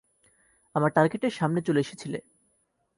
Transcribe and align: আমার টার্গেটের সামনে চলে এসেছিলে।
আমার 0.75 0.91
টার্গেটের 0.91 1.33
সামনে 1.33 1.59
চলে 1.61 1.79
এসেছিলে। 1.79 2.19